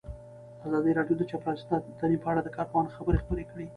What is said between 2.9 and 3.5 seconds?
خبرې خپرې